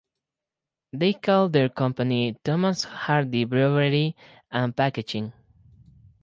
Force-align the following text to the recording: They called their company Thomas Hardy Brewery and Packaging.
They 0.93 1.13
called 1.13 1.53
their 1.53 1.69
company 1.69 2.35
Thomas 2.43 2.85
Hardy 2.85 3.45
Brewery 3.45 4.15
and 4.49 4.75
Packaging. 4.75 5.31